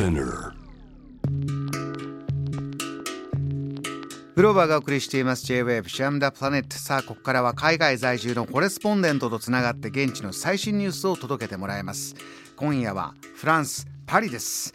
[0.00, 0.54] Spinner.
[4.34, 5.44] グローバーがお送りしています。
[5.44, 12.14] J-Wave シャムダプラネットさあここからは海外在住のコレスポンデントとつながって現地の最新ニュースを届けてもらいます。
[12.56, 14.72] 今夜はフランスパリです。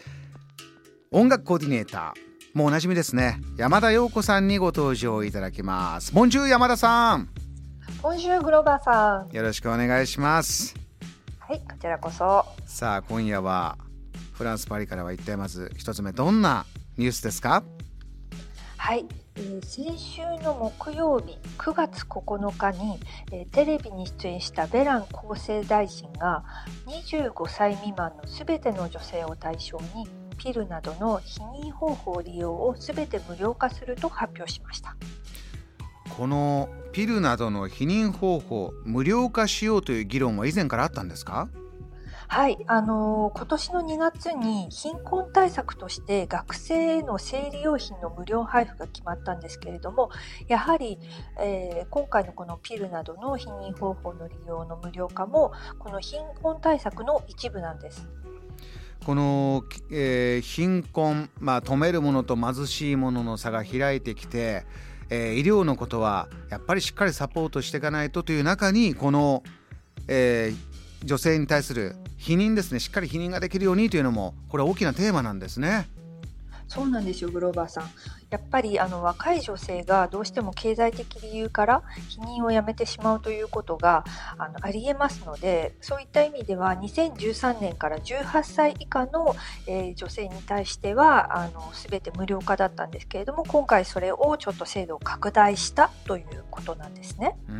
[1.09, 2.19] 音楽コーディネーター
[2.53, 3.41] もうおなじみですね。
[3.57, 6.13] 山田陽子さんにご登場いただきます。
[6.13, 7.29] ボンジュー山田さん。
[8.03, 9.35] ボンジューグローバーさん。
[9.35, 10.75] よろしくお願いします。
[11.39, 12.45] はい、こちらこそ。
[12.67, 13.79] さあ今夜は
[14.37, 16.65] フランスパリからは一体まず一つ目どんな
[16.97, 17.63] ニュースですか？
[18.77, 22.99] はい、えー先週の木曜日9月9日に、
[23.31, 26.43] えーテレビに出演したベラン厚生大臣が
[26.85, 30.07] 25歳未満のすべての女性を対象に
[30.37, 34.95] ピルなどの避妊方法利用をすべて無料化すると発表しました。
[36.17, 41.49] このピルなどの避妊方法無料化しようという議論は以前からあったんですか？
[42.27, 50.09] はい、あのー今年の2月に貧困対策として学生への生理用品の無料配布が決まったんですけれども
[50.47, 50.97] やはり、
[51.39, 58.07] えー今回のこのピルなどの避妊方法の利用の無料化もこの貧困対策の一部なんです。
[59.05, 64.65] この、えー貧困、まあ、止めるものと貧しいものの差が開いてきて、
[65.09, 69.43] えー医療のことはやっぱりしっかりサポートしていかないとという中にこの、
[70.07, 70.74] えー
[71.05, 75.87] 女性に対する否認ですねしっかり否認ができるようにというのもこれ大きなテーマなんですね。
[76.67, 77.89] そうなんですよグローバーさん。
[78.31, 84.03] やっぱりあの若い女性がどうしても経済的理由から避妊をやめてしまうということが
[84.37, 89.35] あのありえますのでそういった意味では2013年から18歳以下の、
[89.67, 97.37] えー女性に対してはあの全て無料化だったんですけれども今回それをちょっと制度を拡大したということなんですね。
[97.47, 97.55] うー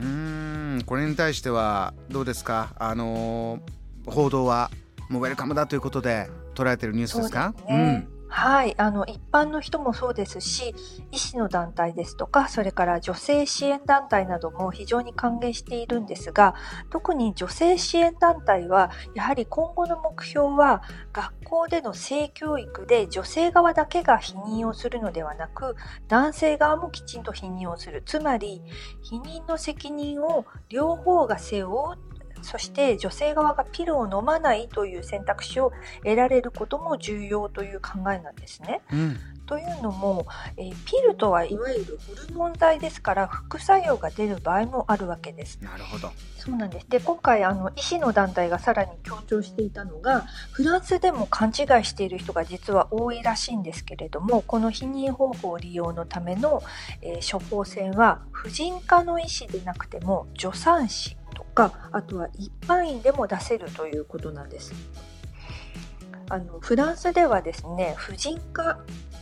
[0.80, 2.73] んこれに対してはどうですか？
[2.78, 4.69] あのー報道は
[5.09, 7.53] もうウェルカムだということで捉えているニュースですか？
[7.58, 10.75] そうですねはい、あの一般の人もそうですし
[11.14, 16.53] 医師の団体ですとかそれから女性支援団体なども非常に歓迎しているんですが
[16.90, 25.78] 特に女性支援団体はやはり今後の目標は学校での性教育で女性側だけが避妊をするのではなく
[26.09, 28.03] 男性側もきちんと避妊をする。
[28.06, 28.62] つまり
[29.09, 32.15] 避妊の責任を両方が背負う
[32.45, 35.72] そして女性側がピルを飲まないという選択肢を
[36.03, 38.81] 得られることも重要という考えなんですね。
[38.91, 40.25] うんうんというのも、
[40.57, 45.59] えーピルとはいわゆるホルモン剤ですから副作用が出る場合もあるわけです。
[45.61, 46.11] なるほど。
[46.38, 46.89] そうなんです。
[46.89, 51.55] で、今回あの医師の団体がさらに強調していたのが、フランスでも勘違い
[51.85, 56.61] している人が実は多いらしいんですけれども、この避妊方法利用のための、
[57.01, 61.25] えー処方箋は婦人科の医師でなくても助産師と
[61.55, 64.73] か、あとは一般院でも出せるということなんです。
[66.29, 68.79] あのフランスではですね、婦人科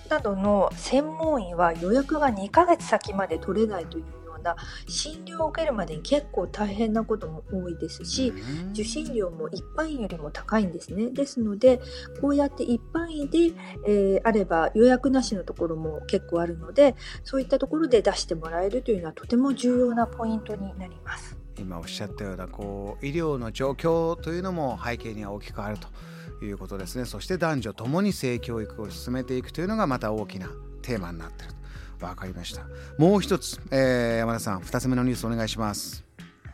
[0.10, 4.56] などの専門医は予約が2ヶ月先まで取れないというような
[4.88, 11.10] 診療を受けるまでに結構大変なことも多いですし、うん受診料も一般医よりも高いんですね。
[11.12, 11.82] ですので、
[12.22, 13.54] こうやって一般医で、
[13.86, 21.43] えーあれば予約なしのところも結構あるので、そういったところで出してもらえるというのはとても重要なポイントになります。
[21.58, 27.06] 今おっしゃったようなこう医療の状況というのも背景には大きくあるということですね。
[27.06, 30.50] そして男女ともに性教育を進めていくというのがまた大きな
[30.82, 31.64] テーマになっていると。
[32.00, 32.64] 分かりました。
[32.98, 36.04] もう一つ、えー山田さん2つ目のニュースお願いします。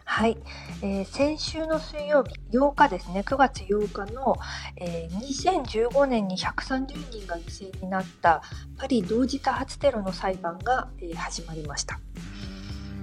[0.06, 0.38] はい、
[0.82, 3.22] えー先週の水曜日8日ですね。
[3.22, 4.36] 9月8日の、
[4.78, 8.42] えー2015年に130人が犠牲になった
[8.78, 12.00] パリ同時多発テロの裁判が、えー始まりました。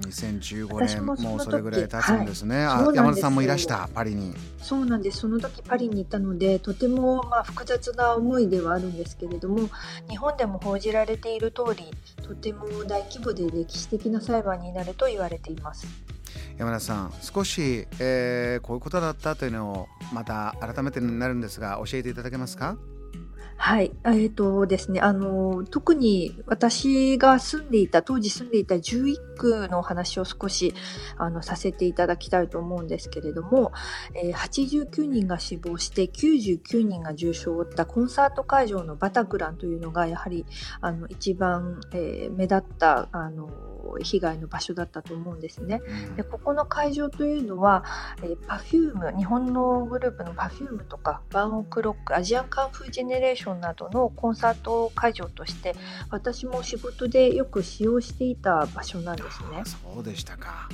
[0.07, 4.35] うーん2015年私もうそれぐらい経つんですね、あはい山田さんもいらしたパリに。
[4.63, 5.19] そうなんです。
[5.19, 9.69] その時パリにいたのでとてもまあ複雑な思いではあるんですけれども
[10.09, 11.85] 日本でも報じられている通り
[12.27, 15.87] とても大規模で歴史的な裁判になると言われています。
[16.59, 22.77] 山田さん少し、えーこういうことだったというのをまた改めてになるんですが教えていただけますか？
[23.67, 30.73] はい、えーとですね、あの特に私が住んでいた当時住んでいた11区のお話を少し
[31.17, 33.73] あのさせていただきたいと思うんですけれども、
[34.15, 40.47] えー89人が死亡して99人が重傷を負ったコンサート会場のバタクランというのがやはり
[40.81, 43.51] あの一番、えー目立ったあの
[44.03, 45.81] 被害の場所だったと思うんですね。
[46.17, 47.85] でここの会場というのは、
[48.23, 55.75] えー、Perfume 日本のグループの Perfume とかバンオクロックアジアンカンフージェネレーションなどのコンサート会場として
[56.11, 59.65] 私も仕事でよく使用していた場所なんですねあ。
[59.65, 60.69] そうでしたか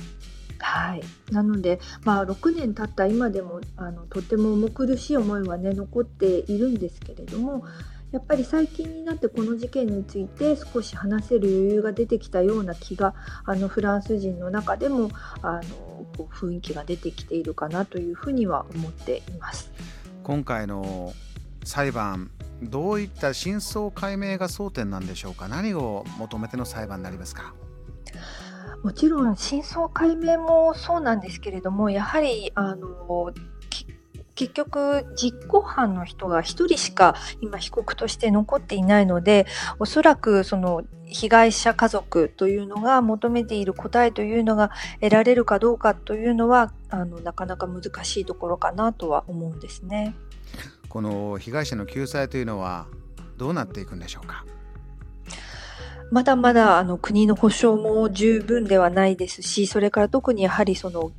[0.59, 1.01] はい、
[1.31, 7.65] なので、まあ、6年経った今でもあのとても重苦しい思いはね残っているんですけれども
[8.13, 15.09] やっぱり最近になってこの事件について少し話せる余裕が出てきたような気があのフランス人の中でも
[15.41, 19.71] あのこう雰囲気が出てきているかなというふうには思っています。
[20.23, 21.11] 今回の
[21.65, 22.29] 裁判
[22.69, 25.47] どういった真相解明が争点なんでしょうか？
[25.47, 27.53] 何を求めての裁判になりますか？
[28.83, 33.33] もちろん真相解明もそうなんですけれどもやはりあの
[34.35, 39.45] 結局実行犯の人が1人しか今被告として残っていないので
[39.79, 50.15] おそらくその被害者家族というのが求めている答えというのが得られるかどうかというのはあのなかなか難しいところかなとは思うんですね。
[50.93, 52.85] この被害者の救済というのは
[53.35, 54.45] どうなっていくんでしょうか？
[56.11, 61.11] まだまだあの国の保障も十分ではないですし、それから特にやはりその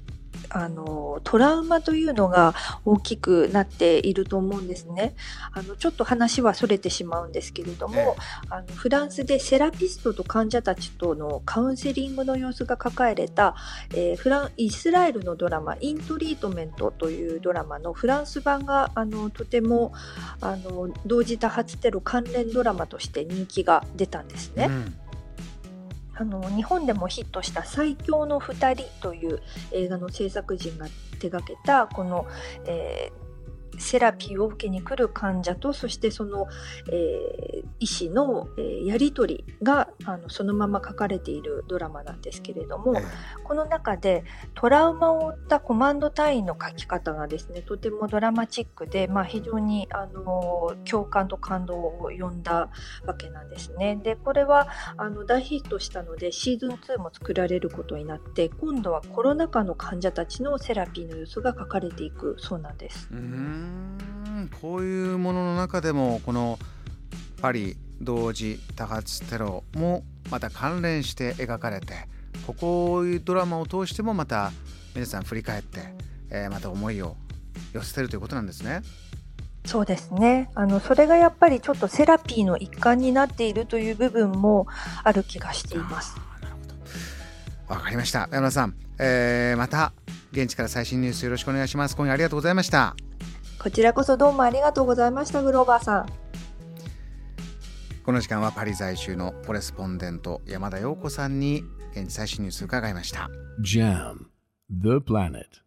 [0.54, 2.54] あのトラウマというのが
[2.84, 5.14] 大きくなっていると思うんですね。
[5.52, 8.16] あのちょっと話はそれてしまうんですけれども、
[8.50, 13.56] あのフランスでセラピストと患者たちとのカウンセリングの様子が書かれた、
[13.90, 19.92] えー、フランイスラエルのドラマ「イントリートメント」というドラマのフランス版があのとても
[20.40, 24.66] あの同時多発テロ関連ドラマとして人気が出たんですね。
[24.66, 25.03] うん
[26.16, 30.87] あの日本でもヒットした「最強の2人」という映画の制作陣が
[31.19, 32.26] 手がけたこの、
[32.66, 36.46] えー、セラピーを受けに来る患者とそしてその、
[36.90, 42.94] えー、医師の、えー、やり取りがあのそのまま書かれているドラマなんですけれども、
[43.44, 44.25] この中で
[44.55, 52.70] トラウマを負ったコマンド隊員の書き方がですねとてもドラマチックで、まあ、非常にあの共感と感動を呼んだ
[53.06, 53.96] わけなんですね。
[53.96, 63.08] でこれはあの大ヒットしたのでシーズン2も作られることになって今度はコロナ禍の患者たちのセラピーの様子が書かれていくそうなんです。
[63.12, 66.58] うんうんこういうものの中でもこの
[67.40, 72.08] パリ同時多発テロもまた関連して描かれて
[72.46, 74.52] ここいうドラマを通してもまた
[74.94, 75.81] 皆さん振り返って、
[76.31, 77.17] えー、また思いを
[77.73, 78.82] 寄せてるということなんですね。
[79.64, 80.50] そうですね。
[80.55, 84.67] あのそれがやっぱりちょっとセラピーの一環になっているという部分も
[85.02, 86.17] ある気がしています。
[87.67, 88.29] わかりました。
[88.31, 89.93] 山田さん、えー、また
[90.32, 91.97] 現地から最新ニュースよろしくお願いします。
[91.97, 92.94] 今夜ありがとうございました。
[93.58, 96.24] こちらこそどうもありがとうございましたグローバーさん
[98.04, 103.30] この時間はパリ在住のコレスポンデント山田陽子さんに現地最新ニュース伺いました。
[103.62, 104.26] JAM
[104.70, 105.63] The Planet.